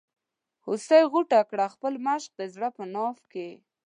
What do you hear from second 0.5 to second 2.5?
هوسۍ غوټه کړه خپل مشک د